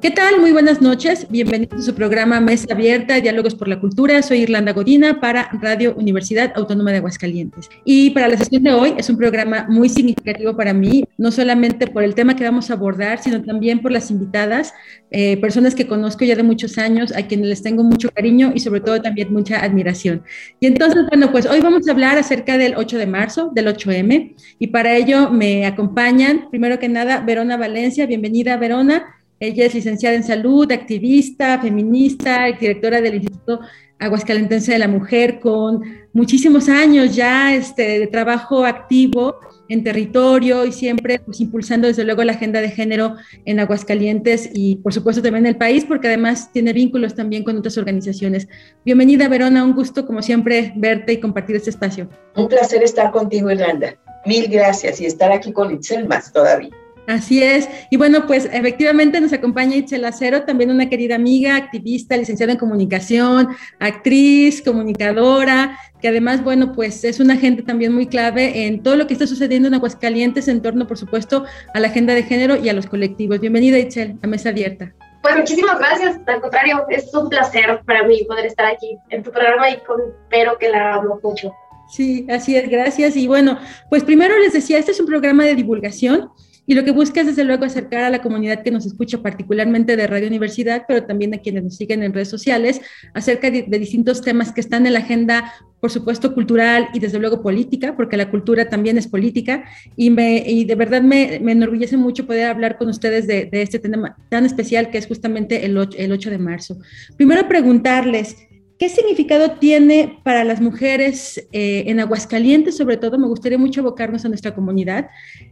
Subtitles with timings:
[0.00, 0.40] ¿Qué tal?
[0.40, 1.26] Muy buenas noches.
[1.28, 4.22] Bienvenidos a su programa Mesa Abierta, Diálogos por la Cultura.
[4.22, 7.68] Soy Irlanda Godina para Radio Universidad Autónoma de Aguascalientes.
[7.84, 11.88] Y para la sesión de hoy es un programa muy significativo para mí, no solamente
[11.88, 14.72] por el tema que vamos a abordar, sino también por las invitadas,
[15.10, 18.60] eh, personas que conozco ya de muchos años, a quienes les tengo mucho cariño y
[18.60, 20.22] sobre todo también mucha admiración.
[20.60, 24.36] Y entonces, bueno, pues hoy vamos a hablar acerca del 8 de marzo, del 8M,
[24.60, 28.06] y para ello me acompañan, primero que nada, Verona Valencia.
[28.06, 29.17] Bienvenida, Verona.
[29.40, 33.60] Ella es licenciada en salud, activista, feminista, directora del Instituto
[34.00, 39.36] Aguascalentense de la Mujer, con muchísimos años ya este, de trabajo activo
[39.68, 44.76] en territorio y siempre pues, impulsando desde luego la agenda de género en Aguascalientes y
[44.76, 48.48] por supuesto también en el país, porque además tiene vínculos también con otras organizaciones.
[48.84, 52.08] Bienvenida, Verona, un gusto como siempre verte y compartir este espacio.
[52.36, 53.96] Un placer estar contigo, Irlanda.
[54.26, 56.70] Mil gracias y estar aquí con Itzel más todavía.
[57.08, 57.70] Así es.
[57.88, 62.58] Y bueno, pues efectivamente nos acompaña Itzel Acero, también una querida amiga, activista, licenciada en
[62.58, 63.48] comunicación,
[63.80, 69.06] actriz, comunicadora, que además, bueno, pues es una agente también muy clave en todo lo
[69.06, 72.68] que está sucediendo en Aguascalientes en torno, por supuesto, a la agenda de género y
[72.68, 73.40] a los colectivos.
[73.40, 74.92] Bienvenida, Itzel, a Mesa Abierta.
[75.22, 79.32] Pues muchísimas gracias, al contrario, es un placer para mí poder estar aquí en tu
[79.32, 79.96] programa y con
[80.28, 81.54] Pero que la amo mucho.
[81.88, 83.16] Sí, así es, gracias.
[83.16, 86.30] Y bueno, pues primero les decía, este es un programa de divulgación
[86.68, 89.96] y lo que busca es, desde luego, acercar a la comunidad que nos escucha, particularmente
[89.96, 92.82] de Radio Universidad, pero también a quienes nos siguen en redes sociales,
[93.14, 97.40] acerca de, distintos temas que están en la agenda, por supuesto, cultural y, desde luego,
[97.40, 99.64] política, porque la cultura también es política.
[99.96, 104.90] Y, de verdad me, enorgullece mucho poder hablar con ustedes de, este tema tan especial
[104.90, 106.76] que es justamente el 8, el 8 de marzo.
[107.16, 108.36] Primero, preguntarles.
[108.78, 113.18] ¿Qué significado tiene para las mujeres eh, en Aguascalientes, sobre todo?
[113.18, 115.08] Me gustaría mucho abocarnos a nuestra comunidad,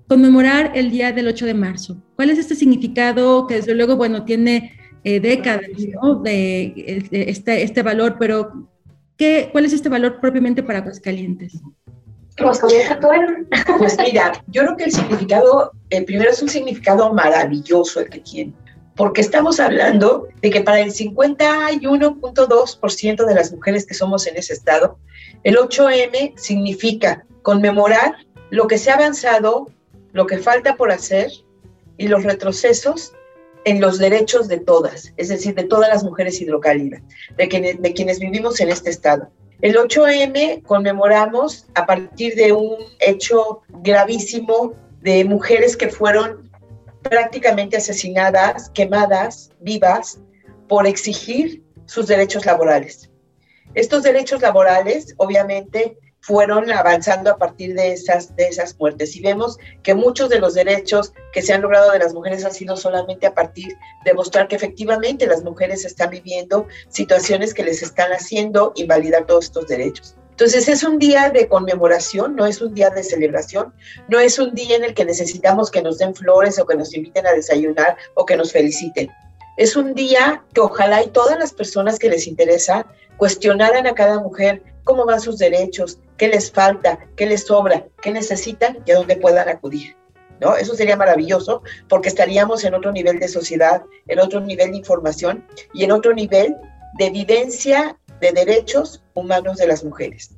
[0.08, 1.96] conmemorar el día del 8 de marzo.
[2.14, 4.72] ¿Cuál es este significado que desde luego, bueno, tiene
[5.04, 5.62] eh, décadas
[6.02, 6.16] ¿no?
[6.16, 8.68] de, de, este, este valor, pero
[9.16, 11.60] ¿qué, ¿cuál es este valor propiamente para Aguascalientes?
[12.36, 12.60] Pues,
[13.78, 18.20] pues mira, yo creo que el significado, el primero es un significado maravilloso el que
[18.20, 18.52] tiene
[18.96, 24.54] porque estamos hablando de que para el 51.2% de las mujeres que somos en ese
[24.54, 24.98] estado,
[25.44, 28.16] el 8M significa conmemorar
[28.50, 29.68] lo que se ha avanzado,
[30.16, 31.30] lo que falta por hacer
[31.98, 33.12] y los retrocesos
[33.66, 37.02] en los derechos de todas, es decir, de todas las mujeres hidrocálidas,
[37.36, 39.28] de quienes, de quienes vivimos en este estado.
[39.60, 44.72] El 8M conmemoramos a partir de un hecho gravísimo
[45.02, 46.50] de mujeres que fueron
[47.02, 50.18] prácticamente asesinadas, quemadas, vivas,
[50.66, 53.10] por exigir sus derechos laborales.
[53.74, 59.14] Estos derechos laborales, obviamente, fueron avanzando a partir de esas, de esas muertes.
[59.14, 62.52] Y vemos que muchos de los derechos que se han logrado de las mujeres han
[62.52, 67.80] sido solamente a partir de mostrar que efectivamente las mujeres están viviendo situaciones que les
[67.80, 70.16] están haciendo invalidar todos estos derechos.
[70.30, 73.72] Entonces es un día de conmemoración, no es un día de celebración,
[74.08, 76.92] no es un día en el que necesitamos que nos den flores o que nos
[76.92, 79.08] inviten a desayunar o que nos feliciten.
[79.56, 82.84] Es un día que ojalá y todas las personas que les interesa
[83.16, 88.12] cuestionaran a cada mujer cómo van sus derechos, qué les falta, qué les sobra, qué
[88.12, 89.96] necesitan y a dónde puedan acudir.
[90.40, 90.54] ¿No?
[90.54, 95.44] Eso sería maravilloso porque estaríamos en otro nivel de sociedad, en otro nivel de información
[95.72, 96.54] y en otro nivel
[96.98, 100.30] de vivencia de derechos humanos de las mujeres.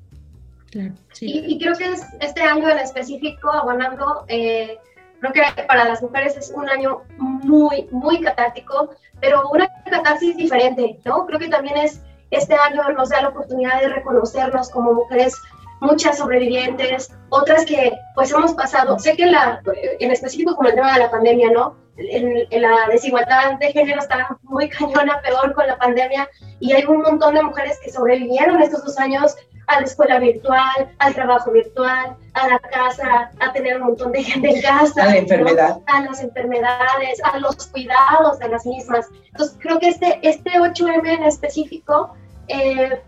[0.72, 1.26] Sí.
[1.26, 4.78] y, y, creo que es este año en específico, abonando, eh,
[5.20, 11.00] creo que para las mujeres es un año muy, muy catártico, pero una catarsis diferente,
[11.04, 11.26] ¿no?
[11.26, 15.34] Creo que también es, este año nos da la oportunidad de reconocernos como mujeres
[15.80, 19.62] muchas sobrevivientes, otras que pues hemos pasado, sé que la,
[20.00, 21.76] en específico como el tema de la pandemia, ¿no?
[21.96, 26.28] En, en, la desigualdad de género está muy cañona, peor con la pandemia,
[26.60, 29.36] y hay un montón de mujeres que sobrevivieron estos dos años
[29.68, 34.22] a la escuela virtual, al trabajo virtual, a la casa, a tener un montón de
[34.22, 35.82] gente en casa, a la enfermedad, ¿no?
[35.86, 39.06] a las enfermedades, a los cuidados de las mismas.
[39.26, 42.14] Entonces creo que este, este 8M en específico,
[42.48, 42.98] eh,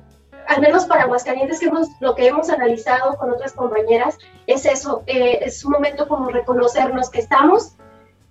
[0.46, 5.02] al menos para Aguascalientes, que hemos, lo que hemos analizado con otras compañeras, es eso,
[5.06, 7.74] eh, es un momento como reconocernos que estamos,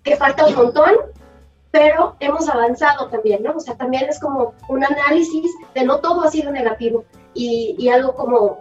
[0.03, 0.93] que falta un montón,
[1.71, 3.53] pero hemos avanzado también, ¿no?
[3.53, 7.89] O sea, también es como un análisis de no todo ha sido negativo y, y
[7.89, 8.59] algo como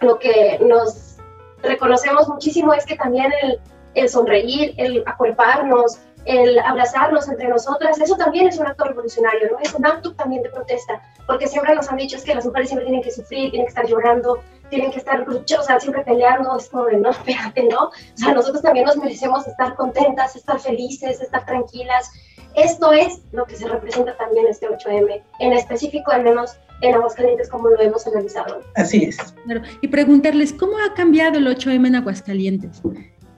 [0.00, 1.16] lo que nos
[1.62, 3.60] reconocemos muchísimo es que también el,
[3.94, 9.58] el sonreír, el acuerparnos, el abrazarnos entre nosotras, eso también es un acto revolucionario, ¿no?
[9.60, 12.68] Es un acto también de protesta, porque siempre nos han dicho es que las mujeres
[12.68, 14.40] siempre tienen que sufrir, tienen que estar llorando,
[14.70, 17.88] tienen que estar luchosas, siempre peleando, es como de, no, espérate, ¿no?
[17.88, 22.10] O sea, nosotros también nos merecemos estar contentas, estar felices, estar tranquilas.
[22.56, 27.48] Esto es lo que se representa también este 8M, en específico al menos en Aguascalientes
[27.48, 28.60] como lo hemos analizado.
[28.76, 29.16] Así es.
[29.80, 32.82] Y preguntarles, ¿cómo ha cambiado el 8M en Aguascalientes?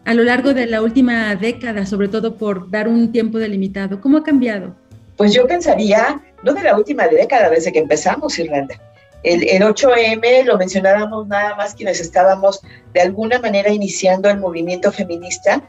[0.06, 4.00] a lo largo de la última década, sobre todo por dar un tiempo delimitado?
[4.00, 4.74] ¿Cómo ha cambiado?
[5.16, 8.80] Pues yo pensaría, no de la última década, desde que empezamos, Irlanda.
[9.24, 12.62] El, 8M lo mencionábamos nada más quienes estábamos
[12.94, 15.60] de alguna manera iniciando el movimiento feminista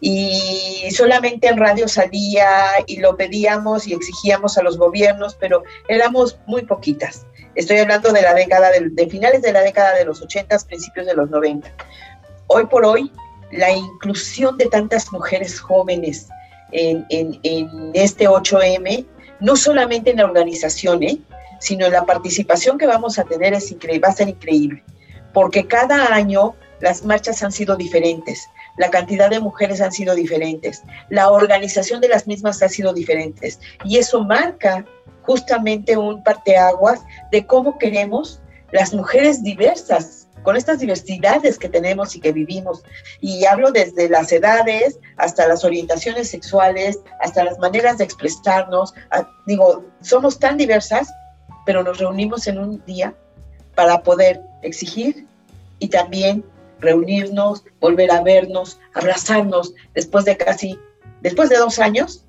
[0.00, 2.48] y solamente en radio salía
[2.86, 7.26] y lo pedíamos y exigíamos a los gobiernos, pero éramos muy poquitas.
[7.54, 11.14] Estoy hablando de la década, de, finales de la década de los 80, principios de
[11.14, 11.72] los 90.
[12.48, 13.10] Hoy por hoy
[13.50, 16.28] la inclusión de tantas mujeres jóvenes
[16.72, 17.06] en,
[17.94, 19.06] este 8M,
[19.40, 21.18] no solamente en la organización, ¿eh?
[21.60, 24.82] sino en la participación que vamos a tener es va a ser increíble,
[25.32, 28.46] porque cada año las marchas han sido diferentes,
[28.76, 33.58] la cantidad de mujeres han sido diferentes, la organización de las mismas ha sido diferentes,
[33.84, 34.84] y eso marca
[35.22, 37.00] justamente un parteaguas
[37.32, 38.40] de cómo queremos
[38.72, 42.84] las mujeres diversas con estas diversidades que tenemos y que vivimos.
[43.20, 48.94] Y hablo desde las edades hasta las orientaciones sexuales, hasta las maneras de expresarnos.
[49.10, 51.12] Ah, digo, somos tan diversas,
[51.64, 53.12] pero nos reunimos en un día
[53.74, 55.26] para poder exigir
[55.80, 56.44] y también
[56.80, 60.78] reunirnos, volver a vernos, abrazarnos después de casi,
[61.20, 62.24] después de dos años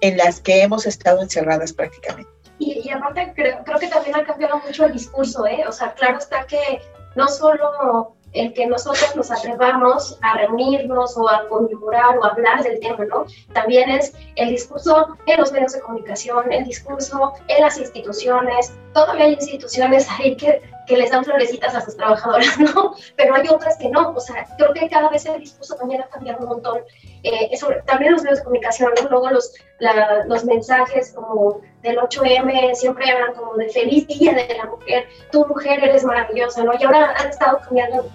[0.00, 2.30] en las que hemos estado encerradas prácticamente.
[2.58, 5.64] Y, aparte creo, creo, que también ha cambiado mucho el discurso, ¿eh?
[5.66, 6.80] O sea, claro está que
[7.16, 12.62] no solo el que nosotros nos atrevamos a reunirnos o a conmemorar o a hablar
[12.62, 13.26] del tema, ¿no?
[13.52, 18.72] También es el discurso en los medios de comunicación, el discurso en las instituciones.
[18.94, 22.94] Todavía hay instituciones ahí que, que les dan florecitas a sus trabajadoras, ¿no?
[23.16, 24.10] Pero hay otras que no.
[24.10, 26.80] O sea, creo que cada vez el discurso también ha cambiado un montón.
[27.22, 29.08] Eh, sobre, también los medios de comunicación, ¿no?
[29.08, 29.54] Luego los,
[30.26, 35.46] los mensajes como del 8M siempre hablan como de feliz día de la mujer, tu
[35.46, 36.72] mujer eres maravillosa, ¿no?
[36.78, 38.10] Y ahora han estado cambiando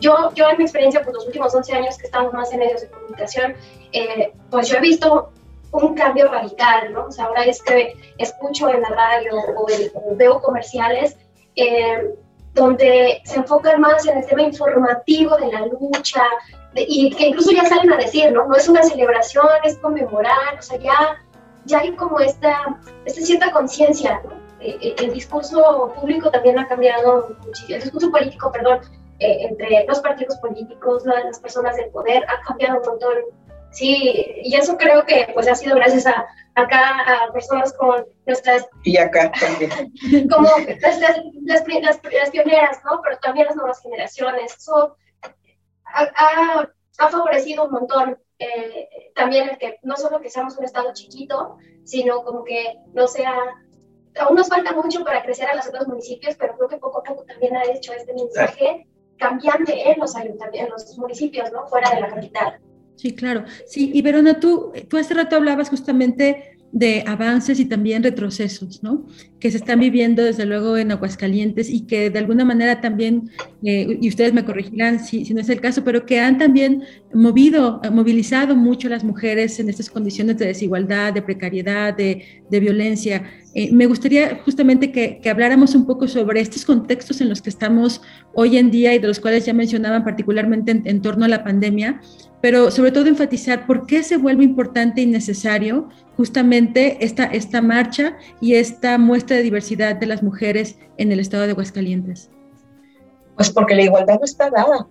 [0.00, 2.82] yo, yo en mi experiencia, pues los últimos 11 años que estamos más en medios
[2.82, 3.54] de comunicación,
[3.92, 5.32] eh, pues yo he visto
[5.72, 7.06] un cambio radical, ¿no?
[7.06, 9.66] O sea, ahora es que escucho en la radio o,
[10.16, 11.16] veo comerciales
[11.58, 12.14] eh,
[12.54, 16.22] donde se enfocan más en el tema informativo de la lucha
[16.74, 18.46] y que incluso ya salen a decir, ¿no?
[18.46, 21.16] No es una celebración, es conmemorar, o sea, ya,
[21.64, 24.38] ya hay como esta, esta cierta conciencia, ¿no?
[24.60, 28.80] Eh, el discurso público también ha cambiado muchísimo, el discurso político, perdón,
[29.20, 33.14] eh, entre los partidos políticos, las personas del poder, ha cambiado un montón.
[33.70, 38.66] Sí, y eso creo que pues ha sido gracias a acá a personas con nuestras...
[38.84, 39.70] Y acá también.
[40.30, 40.48] Como
[40.80, 43.00] las, las, las, pioneras, ¿no?
[43.02, 44.56] Pero también las nuevas generaciones.
[44.56, 44.96] Eso
[45.84, 46.10] ha,
[46.98, 51.58] ha, favorecido un montón eh, también el que no solo que seamos un estado chiquito,
[51.84, 53.34] sino como que no sea
[54.18, 57.02] aún nos falta mucho para crecer a los otros municipios, pero creo que poco a
[57.02, 58.86] poco también ha hecho este mensaje
[59.16, 61.66] cambiante en los ayuntamientos, en los municipios, ¿no?
[61.66, 62.60] Fuera de la capital.
[62.98, 63.44] Sí, claro.
[63.66, 69.06] Sí, y Verona, tú, tú hace rato hablabas justamente de avances y también retrocesos, ¿no?
[69.40, 73.30] Que se están viviendo desde luego en Aguascalientes y que de alguna manera también,
[73.64, 76.82] eh, y ustedes me corregirán si, no es el caso, pero que han también
[77.14, 83.24] movido, movilizado mucho a las mujeres en estas condiciones de desigualdad, de precariedad, de, violencia.
[83.54, 88.02] Eh, me gustaría justamente que, habláramos un poco sobre estos contextos en los que estamos
[88.34, 91.44] hoy en día y de los cuales ya mencionaban particularmente en, en torno a la
[91.44, 92.00] pandemia,
[92.40, 98.16] pero sobre todo enfatizar por qué se vuelve importante y necesario justamente esta, esta marcha
[98.40, 102.30] y esta muestra de diversidad de las mujeres en el estado de Aguascalientes.
[103.36, 104.88] Pues porque la igualdad no está dada,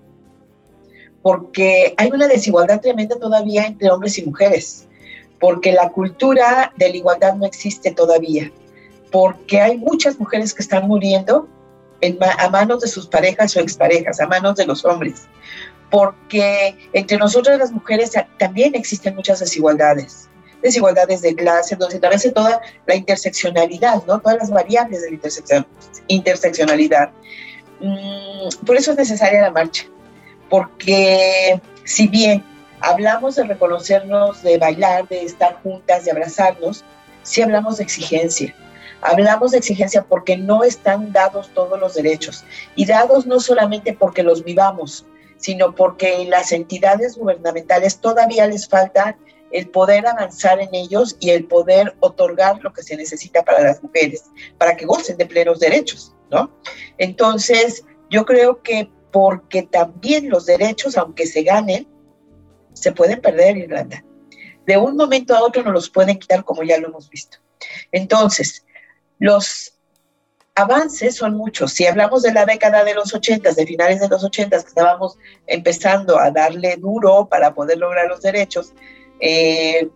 [1.22, 4.88] porque hay una desigualdad tremenda todavía entre hombres y mujeres,
[5.40, 8.52] porque la cultura de la igualdad no existe todavía,
[9.12, 11.48] porque hay muchas mujeres que están muriendo
[12.38, 15.28] a manos de sus parejas o exparejas, a manos de los hombres,
[15.90, 20.28] porque entre nosotras las mujeres también existen muchas desigualdades,
[20.62, 24.20] desigualdades de clase, donde establece toda la interseccionalidad, ¿no?
[24.20, 25.66] todas las variables de la
[26.08, 27.12] interseccionalidad.
[27.80, 29.86] Mm, por eso es necesaria la marcha,
[30.50, 32.44] porque si bien
[32.82, 36.84] hablamos de reconocernos, de bailar, de estar juntas, de abrazarnos,
[37.24, 38.56] sí hablamos de exigencia.
[39.02, 42.44] Hablamos de exigencia porque no están dados todos los derechos
[42.76, 45.06] y dados no solamente porque los vivamos,
[45.38, 49.18] sino porque las entidades gubernamentales todavía les falta
[49.52, 53.82] el poder avanzar en ellos y el poder otorgar lo que se necesita para las
[53.82, 54.26] mujeres,
[54.58, 56.52] para que gocen de plenos derechos, ¿no?
[56.98, 61.88] Entonces, yo creo que porque también los derechos, aunque se ganen,
[62.74, 64.04] se pueden perder, Irlanda.
[64.66, 67.38] De un momento a otro no los pueden quitar, como ya lo hemos visto.
[67.92, 68.66] Entonces,
[69.18, 69.77] los
[70.58, 71.72] avances son muchos.
[71.74, 75.16] Si hablamos de la década de los 80, de finales de los 80, que estábamos
[75.46, 78.74] empezando a darle duro para poder lograr los derechos,
[79.20, 79.88] eh,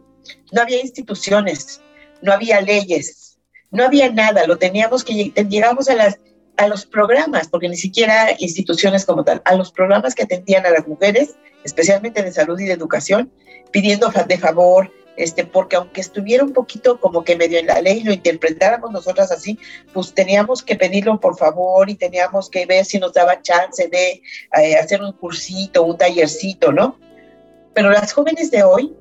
[0.51, 1.81] no había instituciones,
[2.21, 3.39] no había leyes,
[3.71, 6.19] no había nada, lo teníamos que, llegamos a, las,
[6.57, 10.69] a los programas, porque ni siquiera instituciones como tal, a los programas que atendían a
[10.69, 13.31] las mujeres, especialmente de salud y de educación,
[13.71, 18.03] pidiendo de favor, este, porque aunque estuviera un poquito como que medio en la ley,
[18.03, 19.59] lo interpretáramos nosotras así,
[19.93, 24.21] pues teníamos que pedirlo por favor y teníamos que ver si nos daba chance de
[24.61, 26.97] eh, hacer un cursito, un tallercito, ¿no?
[27.73, 28.95] Pero las jóvenes de hoy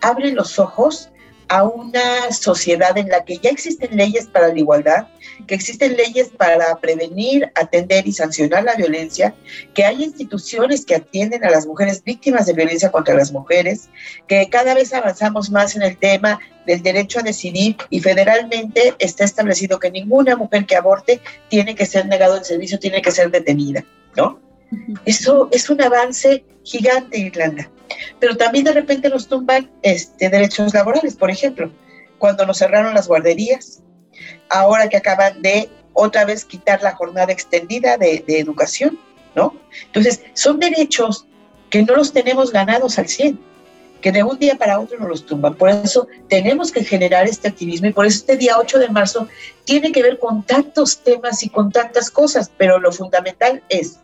[0.00, 1.10] abre los ojos
[1.48, 5.08] a una sociedad en la que ya existen leyes para la igualdad,
[5.46, 9.34] que existen leyes para prevenir, atender y sancionar la violencia,
[9.74, 13.88] que hay instituciones que atienden a las mujeres víctimas de violencia contra las mujeres,
[14.26, 19.24] que cada vez avanzamos más en el tema del derecho a decidir y federalmente está
[19.24, 23.30] establecido que ninguna mujer que aborte tiene que ser negado el servicio, tiene que ser
[23.30, 23.84] detenida,
[24.16, 24.43] ¿no?
[25.04, 27.70] Eso es un avance gigante, Irlanda.
[28.18, 31.70] Pero también de repente nos tumban este, derechos laborales, por ejemplo,
[32.18, 33.82] cuando nos cerraron las guarderías,
[34.48, 38.98] ahora que acaban de otra vez quitar la jornada extendida de, de educación,
[39.34, 39.54] ¿no?
[39.86, 41.26] Entonces, son derechos
[41.70, 43.38] que no los tenemos ganados al 100,
[44.00, 45.54] que de un día para otro nos los tumban.
[45.54, 49.28] Por eso tenemos que generar este activismo y por eso este día 8 de marzo
[49.64, 53.98] tiene que ver con tantos temas y con tantas cosas, pero lo fundamental es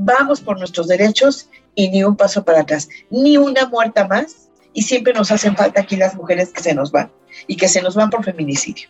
[0.00, 4.48] vamos por nuestros derechos y ni un paso para atrás, ni una muerta más.
[4.72, 7.10] Y siempre nos hacen falta aquí las mujeres que se nos van
[7.48, 8.88] y que se nos van por feminicidio.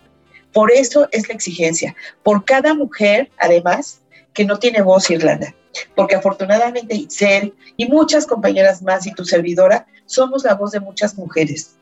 [0.53, 4.01] Por eso es la exigencia, por cada mujer, además,
[4.35, 5.55] que no tiene voz Irlanda.
[5.95, 11.17] Porque afortunadamente Itzel y muchas compañeras más y tu servidora somos la voz de muchas
[11.17, 11.77] mujeres.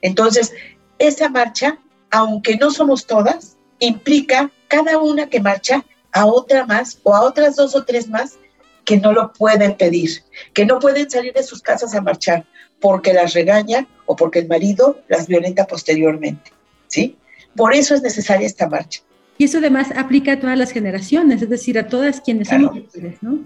[0.00, 0.52] Entonces,
[0.98, 1.78] esa marcha,
[2.10, 7.56] aunque no somos todas, implica cada una que marcha a otra más o a otras
[7.56, 8.38] dos o tres más
[8.84, 10.22] que no lo pueden pedir,
[10.52, 12.44] que no pueden salir de sus casas a marchar
[12.80, 16.52] porque las regañan o porque el marido las violenta posteriormente,
[16.88, 17.16] ¿sí?
[17.56, 19.02] Por eso es necesaria esta marcha.
[19.38, 23.22] Y eso además aplica a todas las generaciones, es decir, a todas quienes son mujeres,
[23.22, 23.38] ¿no?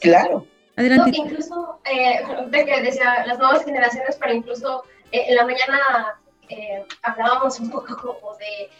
[0.00, 0.46] Claro.
[0.76, 1.10] Adelante.
[1.12, 2.20] incluso, eh,
[2.50, 7.70] de que decía las nuevas generaciones, pero incluso eh, en la mañana eh, hablábamos un
[7.70, 8.70] poco como de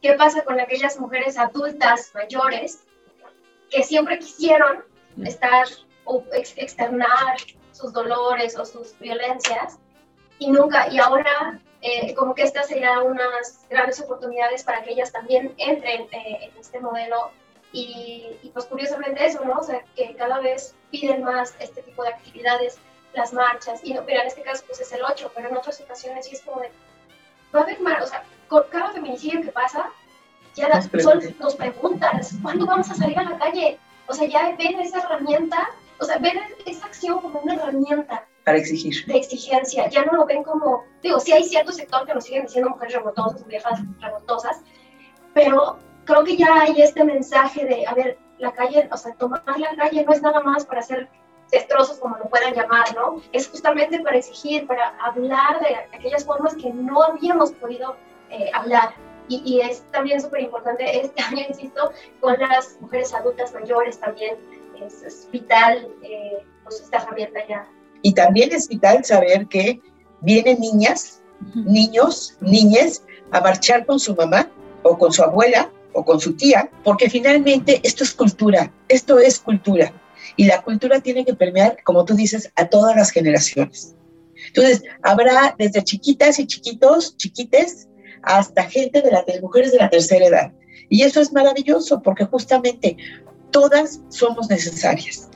[0.00, 2.80] qué pasa con aquellas mujeres adultas mayores
[3.70, 4.84] que siempre quisieron
[5.24, 5.66] estar
[6.04, 7.36] o externar
[7.72, 9.78] sus dolores o sus violencias
[10.38, 15.12] y nunca, y ahora eh, como que estas serían unas grandes oportunidades para que ellas
[15.12, 17.30] también entren eh, en este modelo
[17.72, 19.58] y, pues curiosamente eso, ¿no?
[19.58, 22.78] O sea, que cada vez piden más este tipo de actividades,
[23.14, 25.80] las marchas, y no, pero en este caso pues es el 8, pero en otras
[25.80, 26.70] ocasiones sí es como de,
[27.54, 29.90] va a haber más, o sea, con cada feminicidio que pasa,
[30.54, 33.78] ya las, son dos preguntas, ¿cuándo vamos a salir a la calle?
[34.08, 35.70] O sea, ya ven esa herramienta,
[36.00, 38.26] o sea, ven esa acción como una herramienta.
[38.44, 39.06] Para exigir.
[39.06, 39.88] De exigencia.
[39.88, 42.94] Ya no lo ven como, digo, sí hay cierto sector que nos siguen diciendo mujeres
[42.94, 44.60] revoltosas, viejas revoltosas,
[45.32, 49.42] pero creo que ya hay este mensaje de, a ver, la calle, o sea, tomar
[49.58, 51.08] la calle no es nada más para hacer
[51.50, 53.22] destrozos, como lo puedan llamar, ¿no?
[53.32, 57.96] Es justamente para exigir, para hablar de aquellas formas que no habíamos podido
[58.30, 58.94] eh, hablar.
[59.28, 64.36] Y, es también súper importante, este año, insisto, con las mujeres adultas mayores también
[64.84, 67.66] es, vital eh, pues esta herramienta ya.
[68.02, 69.80] Y también es vital saber que
[70.20, 71.22] vienen niñas,
[71.54, 74.50] niños, niñas a marchar con su mamá
[74.82, 79.38] o con su abuela o con su tía, porque finalmente esto es cultura, esto es
[79.38, 79.92] cultura.
[80.36, 83.94] Y la cultura tiene que permear, como tú dices, a todas las generaciones.
[84.48, 87.88] Entonces, habrá desde chiquitas y chiquitos, chiquites,
[88.26, 90.52] hasta gente de, las mujeres de la tercera edad.
[90.88, 92.96] Y eso es maravilloso porque justamente
[93.50, 95.28] todas somos necesarias.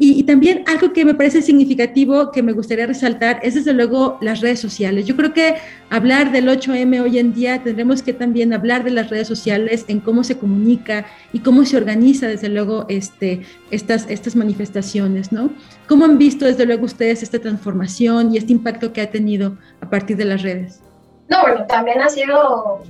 [0.00, 4.40] Y, también algo que me parece significativo que me gustaría resaltar es desde luego las
[4.40, 5.06] redes sociales.
[5.06, 5.56] Yo creo que
[5.90, 9.98] hablar del 8M hoy en día tendremos que también hablar de las redes sociales, en
[9.98, 13.40] cómo se comunica y cómo se organiza desde luego este,
[13.72, 15.50] estas, estas manifestaciones, ¿no?
[15.88, 19.90] ¿Cómo han visto desde luego ustedes esta transformación y este impacto que ha tenido a
[19.90, 20.80] partir de las redes?
[21.28, 22.80] No, bueno, también ha sido,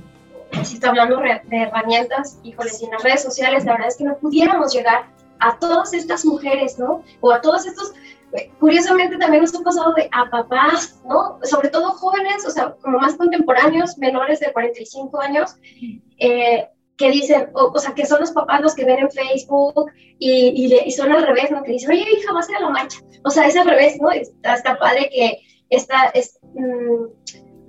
[0.63, 4.17] si está hablando de herramientas, híjole, sin las redes sociales, la verdad es que no
[4.17, 5.05] pudiéramos llegar
[5.39, 7.03] a todas estas mujeres, ¿no?
[7.21, 7.93] O a todos estos,
[8.33, 11.39] eh, curiosamente también nos ha pasado de a papás, ¿no?
[11.43, 15.55] Sobre todo jóvenes, o sea, como más contemporáneos, menores de 45 años,
[16.17, 16.67] eh,
[16.97, 21.11] que dicen, o, sea, que son los papás los que ven en Facebook y, son
[21.13, 21.63] al revés, ¿no?
[21.63, 22.99] Que dicen, oye, hija, vas a la marcha.
[23.23, 24.11] O sea, es al revés, ¿no?
[24.11, 27.05] Está, está padre que esta, es, mm,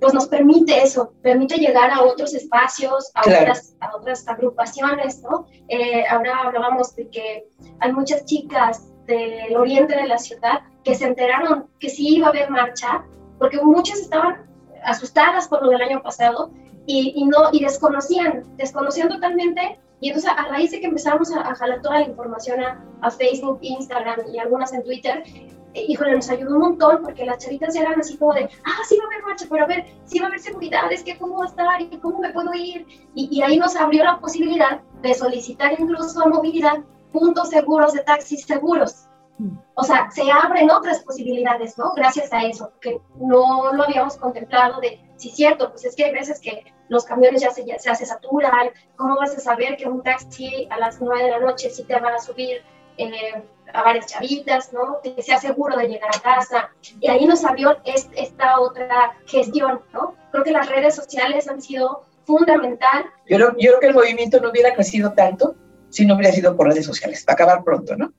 [0.01, 5.45] pues nos permite eso, permite llegar a otros espacios, a, otras, a otras agrupaciones, ¿no?
[5.67, 7.45] Eh, ahora hablábamos de que
[7.79, 12.29] hay muchas chicas del oriente de la ciudad que se enteraron que sí iba a
[12.31, 13.05] haber marcha,
[13.37, 14.49] porque muchas estaban
[14.83, 16.51] asustadas por lo del año pasado
[16.87, 21.53] y, y no, y desconocían, desconocían totalmente, y entonces a raíz de que empezamos a,
[21.53, 25.23] jalar toda la información a, a Facebook, Instagram y algunas en Twitter,
[25.73, 28.97] híjole, nos ayudó un montón porque las chavitas ya eran así como de, ah, sí
[28.97, 31.37] va a haber marcha, pero a ver, sí va a haber seguridad, es que cómo
[31.37, 32.85] va a estar y cómo me puedo ir.
[33.15, 36.79] Y, ahí nos abrió la posibilidad de solicitar incluso a movilidad
[37.11, 39.07] puntos seguros de taxis seguros.
[39.37, 39.57] Mm.
[39.75, 41.93] O sea, se abren otras posibilidades, ¿no?
[41.95, 46.13] Gracias a eso, que no lo habíamos contemplado de, sí, cierto, pues es que hay
[46.13, 50.03] veces que los camiones ya se, ya se, saturan, ¿cómo vas a saber que un
[50.03, 52.61] taxi a las nueve de la noche sí te va a subir
[52.97, 53.43] eh,
[53.73, 54.99] a varias chavitas, ¿no?
[55.03, 56.71] Que sea seguro de llegar a casa.
[56.99, 60.15] Y ahí nos abrió esta otra gestión, ¿no?
[60.31, 63.05] Creo que las redes sociales han sido fundamental.
[63.27, 65.55] Yo, yo creo que el movimiento no hubiera crecido tanto
[65.91, 68.13] si no hubiera sido por redes sociales, para acabar pronto, ¿no?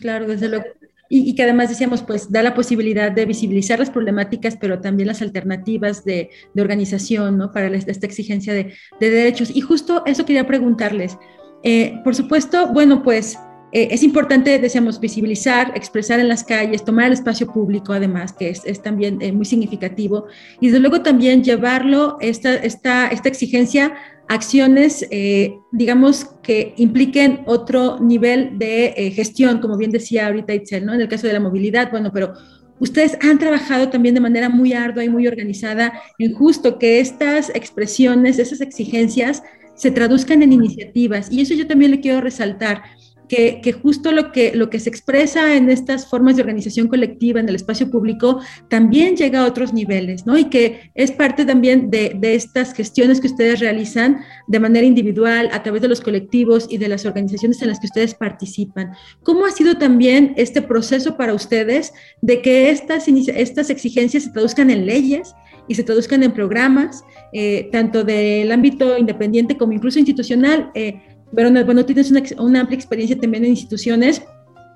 [0.00, 0.64] claro, desde luego.
[1.10, 5.22] Y, que además decíamos, pues da la posibilidad de visibilizar las problemáticas, pero también las
[5.22, 7.50] alternativas de, de organización, ¿no?
[7.50, 9.50] Para esta exigencia de, de, derechos.
[9.54, 11.16] Y justo eso quería preguntarles.
[11.62, 13.38] Eh, por supuesto, bueno, pues
[13.72, 18.48] eh, es importante, decíamos, visibilizar, expresar en las calles, tomar el espacio público, además, que
[18.48, 20.26] es, es también eh, muy significativo,
[20.60, 23.94] y desde luego también llevarlo, esta, esta, esta exigencia,
[24.28, 30.94] acciones, eh, digamos, que impliquen otro nivel de gestión, como bien decía ahorita Itzel, ¿no?
[30.94, 32.34] En el caso de la movilidad, bueno, pero
[32.78, 37.50] ustedes han trabajado también de manera muy ardua y muy organizada en justo que estas
[37.50, 39.42] expresiones, esas exigencias,
[39.78, 41.30] se traduzcan en iniciativas.
[41.30, 42.82] Y eso yo también le quiero resaltar
[43.28, 47.48] que, justo lo que, lo que se expresa en estas formas de organización colectiva en
[47.48, 50.38] el espacio público también llega a otros niveles, ¿no?
[50.38, 55.50] Y que es parte también de, de estas gestiones que ustedes realizan de manera individual,
[55.52, 58.92] a través de los colectivos y de las organizaciones en las que ustedes participan.
[59.22, 64.70] ¿Cómo ha sido también este proceso para ustedes de que estas, estas exigencias se traduzcan
[64.70, 65.34] en leyes?
[65.68, 70.70] y se traduzcan en programas, eh, tanto del ámbito independiente como incluso institucional.
[70.74, 71.02] Eh,
[71.34, 74.22] pero bueno, tienes una, amplia experiencia también en instituciones,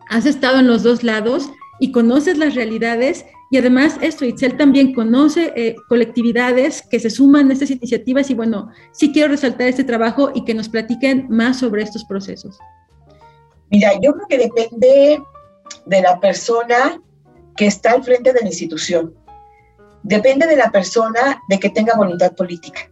[0.08, 4.94] has estado en los dos lados y conoces las realidades y además esto, Itzel también
[4.94, 9.84] conoce eh, colectividades que se suman a estas iniciativas y bueno, sí quiero resaltar este
[9.84, 12.58] trabajo y que nos platiquen más sobre estos procesos.
[13.70, 15.22] Mira, yo creo que depende
[15.86, 17.00] de la persona
[17.56, 19.14] que está al frente de la institución.
[20.02, 22.91] Depende de la persona de que tenga voluntad política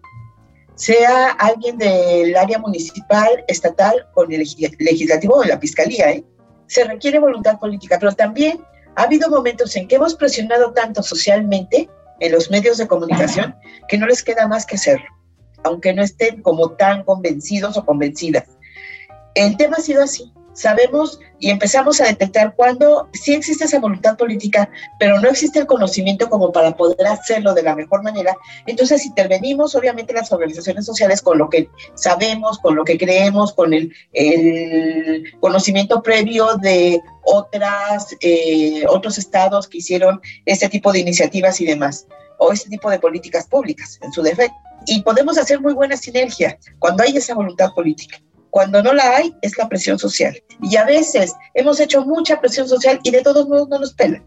[0.80, 4.30] sea alguien del área municipal, estatal o el
[4.78, 6.10] legislativo o la fiscalía.
[6.10, 6.24] ¿eh?
[6.68, 8.64] Se requiere voluntad política, pero también
[8.96, 11.90] ha habido momentos en que hemos presionado tanto socialmente
[12.20, 13.54] en los medios de comunicación
[13.88, 15.04] que no les queda más que hacerlo,
[15.64, 18.44] aunque no estén como tan convencidos o convencidas.
[19.34, 24.16] El tema ha sido así sabemos y empezamos a detectar cuando sí existe esa voluntad
[24.16, 28.36] política, pero no existe el conocimiento como para poder hacerlo de la mejor manera,
[28.66, 33.72] entonces intervenimos obviamente las organizaciones sociales con lo que sabemos, con lo que creemos, con
[33.72, 33.92] el,
[35.40, 42.06] conocimiento previo de otras, eh, otros estados que hicieron este tipo de iniciativas y demás,
[42.38, 44.56] o este tipo de políticas públicas en su defecto.
[44.86, 48.18] Y podemos hacer muy buena sinergia cuando hay esa voluntad política.
[48.50, 50.36] Cuando no la hay, es la presión social.
[50.62, 54.24] Y a veces hemos hecho mucha presión social y de todos modos no nos pelan.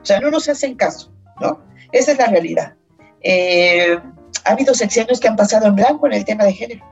[0.00, 1.60] O sea, no nos hacen caso, ¿no?
[1.92, 2.74] Esa es la realidad.
[3.22, 3.98] Eh,
[4.44, 6.84] ha habido secciones que han pasado en blanco en el tema de género,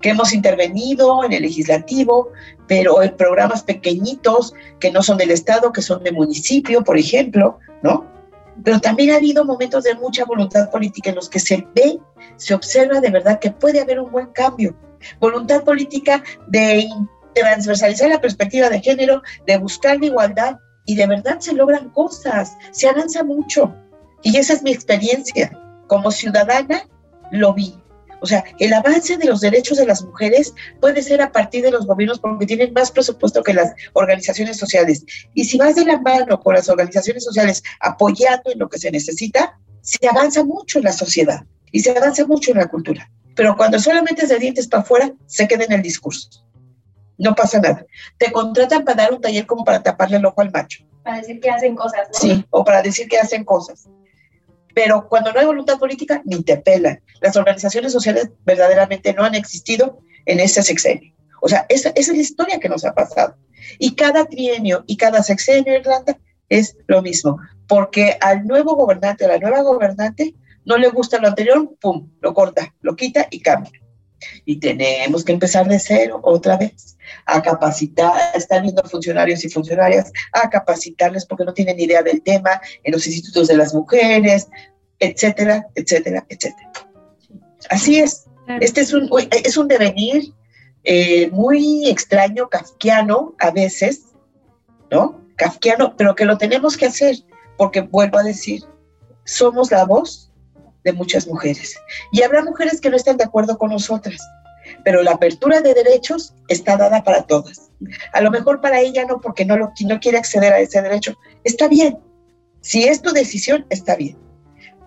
[0.00, 2.30] que hemos intervenido en el legislativo,
[2.66, 7.58] pero en programas pequeñitos que no son del Estado, que son de municipio, por ejemplo,
[7.82, 8.06] ¿no?
[8.64, 11.98] Pero también ha habido momentos de mucha voluntad política en los que se ve,
[12.36, 14.76] se observa de verdad que puede haber un buen cambio
[15.20, 16.88] voluntad política de
[17.34, 22.56] transversalizar la perspectiva de género, de buscar la igualdad y de verdad se logran cosas,
[22.72, 23.74] se avanza mucho.
[24.22, 25.58] Y esa es mi experiencia.
[25.86, 26.88] Como ciudadana
[27.30, 27.78] lo vi.
[28.20, 31.72] O sea, el avance de los derechos de las mujeres puede ser a partir de
[31.72, 35.04] los gobiernos porque tienen más presupuesto que las organizaciones sociales.
[35.34, 38.92] Y si vas de la mano con las organizaciones sociales apoyando en lo que se
[38.92, 43.56] necesita, se avanza mucho en la sociedad y se avanza mucho en la cultura pero
[43.56, 46.28] cuando solamente es de dientes para afuera, se queda en el discurso.
[47.18, 47.86] no pasa nada.
[48.18, 50.84] Te contratan para dar un taller como para taparle el ojo al macho.
[51.04, 52.18] Para decir que hacen cosas, ¿no?
[52.18, 53.88] Sí, o para decir que hacen cosas.
[54.74, 57.00] Pero cuando no hay voluntad política, ni te pelan.
[57.20, 61.12] Las organizaciones sociales verdaderamente no han existido en ese sexenio.
[61.40, 63.36] O sea, esa, esa es la historia que nos ha pasado.
[63.78, 66.18] Y cada trienio y cada sexenio en Irlanda
[66.48, 71.28] es lo mismo, porque al nuevo gobernante, a la nueva gobernante, no le gusta lo
[71.28, 73.72] anterior, pum, lo corta, lo quita y cambia.
[74.44, 76.96] Y tenemos que empezar de cero otra vez,
[77.26, 82.60] a capacitar, están viendo funcionarios y funcionarias, a capacitarles porque no tienen idea del tema
[82.84, 84.48] en los institutos de las mujeres,
[85.00, 86.70] etcétera, etcétera, etcétera.
[87.70, 88.26] Así es.
[88.60, 90.32] Este es un, es un devenir
[90.84, 94.02] eh, muy extraño, kafkiano a veces,
[94.90, 95.20] ¿no?
[95.36, 97.16] Kafkiano, pero que lo tenemos que hacer,
[97.56, 98.64] porque vuelvo a decir,
[99.24, 100.31] somos la voz
[100.84, 101.76] de muchas mujeres.
[102.12, 104.20] Y habrá mujeres que no estén de acuerdo con nosotras,
[104.84, 107.70] pero la apertura de derechos está dada para todas.
[108.12, 111.16] A lo mejor para ella no, porque no, lo, no quiere acceder a ese derecho.
[111.44, 111.98] Está bien.
[112.60, 114.16] Si es tu decisión, está bien.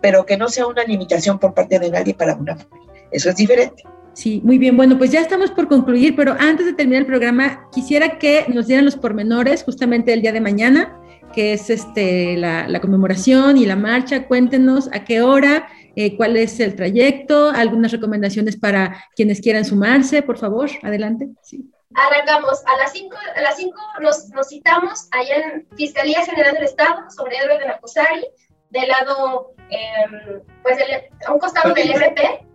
[0.01, 2.69] Pero que no sea una limitación por parte de nadie para una mujer.
[3.11, 3.83] Eso es diferente.
[4.13, 4.77] Sí, muy bien.
[4.77, 8.67] Bueno, pues ya estamos por concluir, pero antes de terminar el programa, quisiera que nos
[8.67, 10.97] dieran los pormenores justamente el día de mañana,
[11.33, 14.25] que es este, la, la conmemoración y la marcha.
[14.25, 20.21] Cuéntenos a qué hora, eh, cuál es el trayecto, algunas recomendaciones para quienes quieran sumarse,
[20.21, 21.29] por favor, adelante.
[21.41, 21.71] Sí.
[21.93, 26.65] Arrancamos a las 5 a las cinco nos, nos, citamos allá en Fiscalía General del
[26.65, 28.25] Estado sobre héroe de Nacosari,
[28.69, 30.77] del lado, eh, pues
[31.25, 32.45] a un costado del MP.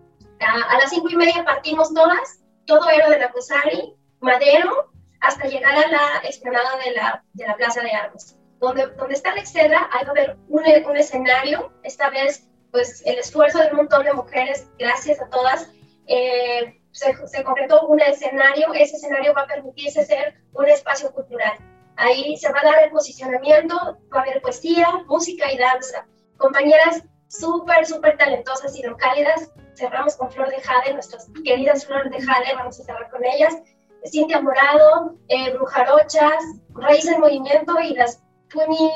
[0.40, 5.72] A, a, las cinco y media partimos todas, todo héroe de Nacosari, Madero, hasta llegar
[5.72, 8.36] a la explanada de la, de la Plaza de Armas.
[8.58, 13.18] Donde, donde está la Excedra, hay que haber un, un escenario, esta vez pues el
[13.18, 15.70] esfuerzo de un montón de mujeres, gracias a todas,
[16.06, 21.52] eh, se, se, concretó un escenario, ese escenario va a permitirse ser un espacio cultural.
[21.96, 23.76] Ahí se va a dar el posicionamiento,
[24.12, 26.06] va a haber poesía, música y danza.
[26.38, 29.52] Compañeras súper, súper talentosas y locálidas.
[29.74, 33.54] Cerramos con Flor de Jade, nuestras queridas Flor de Jade, vamos a cerrar con ellas.
[34.10, 38.90] Cintia Morado, eh, Brujarochas, Raíz en Movimiento y las Puni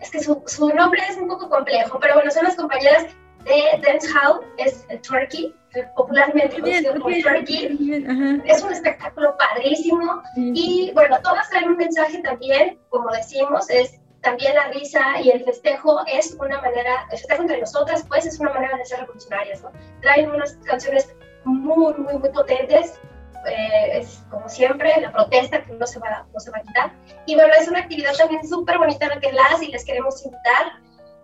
[0.00, 3.06] es que su, su, nombre es un poco complejo, pero bueno, son las compañeras
[3.44, 5.54] de Dance Hall, es Turkey,
[5.96, 8.42] popularmente conocido como Turkey.
[8.44, 14.54] Es un espectáculo padrísimo y bueno, todas traen un mensaje también, como decimos, es también
[14.54, 18.52] la risa y el festejo es una manera, el festejo entre nosotras, pues es una
[18.52, 19.72] manera de ser revolucionarias, ¿no?
[20.00, 21.12] Traen unas canciones
[21.44, 23.00] muy, muy, muy potentes
[23.46, 26.92] eh, es como siempre la protesta que no se, va, no se va a quitar.
[27.26, 30.72] Y bueno, es una actividad también súper bonita la que las y les queremos invitar.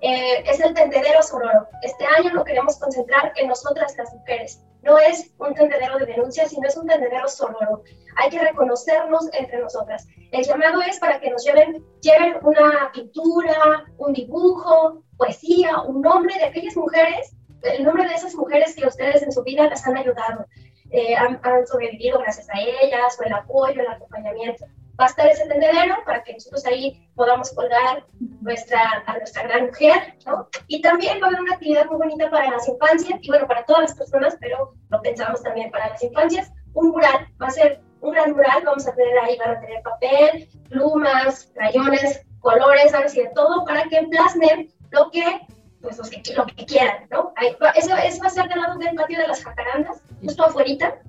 [0.00, 1.66] Eh, es el tendedero sonoro.
[1.82, 4.62] Este año lo queremos concentrar en nosotras las mujeres.
[4.82, 7.82] No es un tendedero de denuncia, sino es un tendedero sonoro.
[8.16, 10.06] Hay que reconocernos entre nosotras.
[10.30, 16.34] El llamado es para que nos lleven, lleven una pintura, un dibujo, poesía, un nombre
[16.36, 19.96] de aquellas mujeres, el nombre de esas mujeres que ustedes en su vida las han
[19.96, 20.46] ayudado
[20.90, 24.66] eh, han, han, sobrevivido gracias a ellas, o el apoyo, el acompañamiento.
[25.00, 28.04] Va a estar ese tendedero para que nosotros ahí podamos colgar
[28.40, 30.48] nuestra, a nuestra gran mujer, ¿no?
[30.66, 33.64] Y también va a haber una actividad muy bonita para las infancias, y bueno, para
[33.64, 37.80] todas las personas, pero lo pensamos también para las infancias, un mural, va a ser
[38.00, 42.92] un gran mural, vamos a tener ahí, van a tener papel, plumas, crayones, colores.
[43.14, 45.40] Y de todo para que plasmen lo que
[45.80, 47.32] pues que, lo que quieran, ¿no?
[47.36, 51.00] Ahí, eso, eso, va a ser del lado del patio de las jacarandas, justo afuera,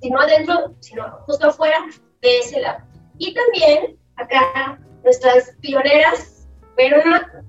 [0.00, 1.78] si no adentro, sino justo afuera
[2.20, 2.80] de ese lado.
[3.18, 7.00] Y también acá nuestras pioneras, pero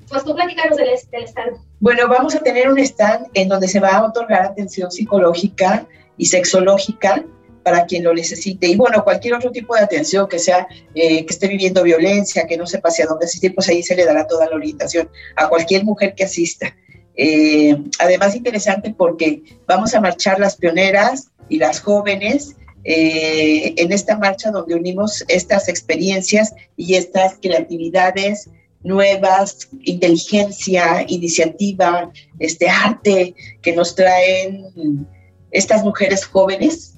[0.10, 1.58] pues tú platicanos del, del stand.
[1.80, 5.88] Bueno, vamos a tener un stand en donde se va a otorgar atención psicológica
[6.18, 7.24] y sexológica
[7.64, 8.68] para quien lo necesite.
[8.68, 12.58] Y bueno, cualquier otro tipo de atención que sea, eh, que esté viviendo violencia, que
[12.58, 15.84] no sepa hacia dónde asistir, pues ahí se le dará toda la orientación a cualquier
[15.84, 16.76] mujer que asista.
[17.16, 24.18] Eh, además, interesante porque vamos a marchar las pioneras y las jóvenes eh, en esta
[24.18, 28.50] marcha donde unimos estas experiencias y estas creatividades
[28.82, 35.08] nuevas, inteligencia, iniciativa, este arte que nos traen
[35.52, 36.93] estas mujeres jóvenes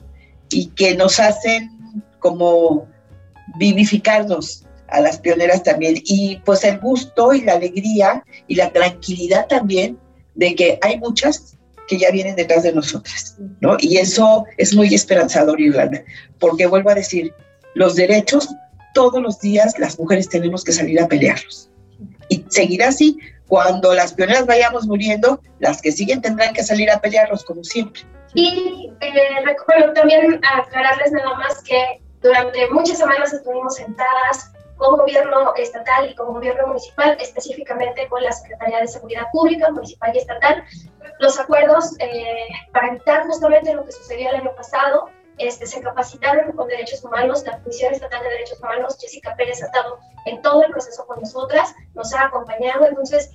[0.49, 1.71] y que nos hacen
[2.19, 2.87] como
[3.57, 6.01] vivificarnos a las pioneras también.
[6.05, 9.97] Y pues el gusto y la alegría y la tranquilidad también
[10.35, 13.77] de que hay muchas que ya vienen detrás de nosotras, ¿no?
[13.79, 16.03] Y eso es muy esperanzador, Irlanda,
[16.39, 17.33] porque vuelvo a decir,
[17.75, 18.49] los derechos,
[18.93, 21.69] todos los días las mujeres tenemos que salir a pelearlos.
[22.29, 26.99] Y seguirá así, cuando las pioneras vayamos muriendo, las que siguen tendrán que salir a
[26.99, 28.01] pelearlos como siempre.
[28.33, 35.53] Y eh, bueno, también aclararles nada más que Durante muchas semanas estuvimos sentadas con gobierno
[35.57, 40.63] estatal y con gobierno municipal, específicamente con la Secretaría de Seguridad Pública, municipal y estatal,
[41.19, 45.11] los acuerdos eh, para evitar justamente lo que sucedió el año pasado.
[45.37, 49.65] Este, se capacitaron con derechos humanos, la Comisión Estatal de Derechos Humanos, Jessica Pérez, ha
[49.65, 53.31] estado en todo el proceso con nosotras, nos ha acompañado, entonces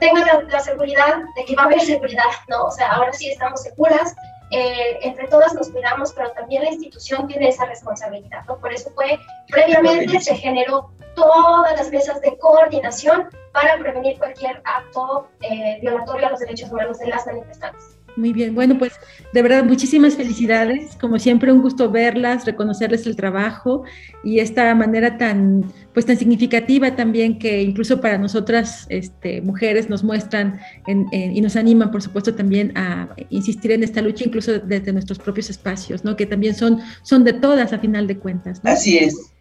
[0.00, 2.64] tengan la, la, seguridad de que va a haber seguridad, ¿no?
[2.64, 4.14] O sea, ahora sí estamos seguras,
[4.52, 8.58] eh, entre todas nos cuidamos, pero también la institución tiene esa responsabilidad, ¿no?
[8.58, 15.28] Por eso fue, previamente se generó todas las mesas de coordinación para prevenir cualquier acto
[15.40, 17.96] eh, violatorio a los derechos humanos de las manifestantes.
[18.16, 18.92] Muy bien, bueno, pues
[19.32, 20.96] de verdad muchísimas felicidades.
[21.00, 23.84] Como siempre, un gusto verlas, reconocerles el trabajo
[24.22, 30.04] y esta manera tan, pues tan significativa también que incluso para nosotras, este, mujeres, nos
[30.04, 35.18] muestran y nos animan, por supuesto, también a insistir en esta lucha, incluso desde nuestros
[35.18, 36.16] propios espacios, ¿no?
[36.16, 38.60] Que también son, son de todas a final de cuentas.
[38.64, 39.31] Así es.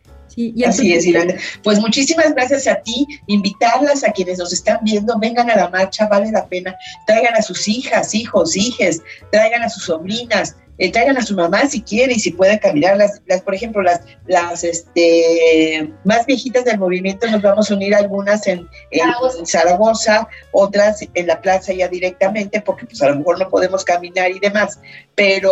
[0.68, 1.06] Así es.
[1.64, 6.08] Pues muchísimas gracias a ti, invitarlas a quienes nos están viendo, vengan a la marcha,
[6.08, 6.76] vale la pena,
[7.08, 10.56] traigan a sus hijas, hijos, hijes, traigan a sus sobrinas,
[10.90, 12.98] traigan a su mamá si quiere y si puede caminar.
[12.98, 17.94] Las, las, por ejemplo, las, las este, más viejitas del movimiento nos vamos a unir
[17.94, 23.40] algunas en, en Zaragoza, otras en la plaza ya directamente, porque pues a lo mejor
[23.40, 24.80] no podemos caminar y demás,
[25.16, 25.52] pero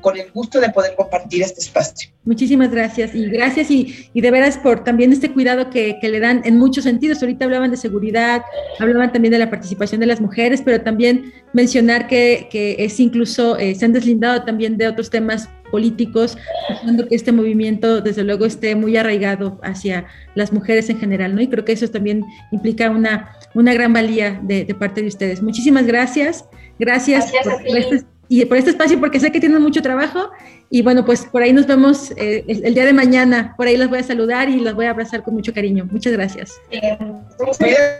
[0.00, 2.10] con el gusto de poder compartir este espacio.
[2.24, 6.20] Muchísimas gracias y gracias y, y de veras por también este cuidado que, que, le
[6.20, 7.22] dan en muchos sentidos.
[7.22, 8.42] Ahorita hablaban de seguridad,
[8.78, 13.56] hablaban también de la participación de las mujeres, pero también mencionar que, que es incluso,
[13.56, 16.38] eh, se han deslindado también de otros temas políticos,
[16.70, 21.42] haciendo que este movimiento, desde luego, esté muy arraigado hacia las mujeres en general, ¿no?
[21.42, 25.42] Y creo que eso también implica una, una gran valía de, de parte de ustedes.
[25.42, 26.46] Muchísimas gracias.
[26.78, 30.30] Gracias, gracias por, este, y por este espacio, porque sé que tienen mucho trabajo.
[30.70, 33.52] Y bueno, pues por ahí nos vemos eh, el, el, día de mañana.
[33.54, 35.86] Por ahí las voy a saludar y las voy a abrazar con mucho cariño.
[35.90, 36.58] Muchas gracias.
[36.70, 36.96] Bien.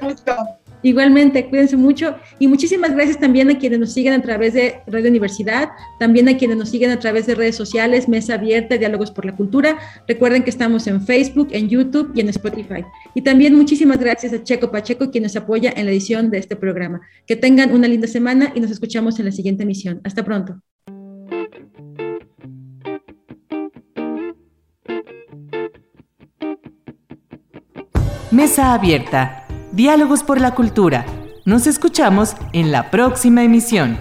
[0.00, 0.57] mucho.
[0.82, 5.08] Igualmente, cuídense mucho y muchísimas gracias también a quienes nos siguen a través de Radio
[5.10, 9.24] Universidad, también a quienes nos siguen a través de redes sociales, Mesa Abierta, Diálogos por
[9.24, 9.78] la Cultura.
[10.06, 12.84] Recuerden que estamos en Facebook, en YouTube y en Spotify.
[13.14, 16.54] Y también muchísimas gracias a Checo Pacheco, quien nos apoya en la edición de este
[16.54, 17.00] programa.
[17.26, 20.00] Que tengan una linda semana y nos escuchamos en la siguiente emisión.
[20.04, 20.60] Hasta pronto.
[28.30, 31.04] Mesa Abierta Diálogos por la Cultura.
[31.44, 33.98] Nos escuchamos en la próxima emisión.